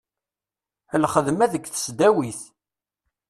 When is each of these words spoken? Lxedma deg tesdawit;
Lxedma 1.03 1.45
deg 1.53 1.63
tesdawit; 1.67 2.41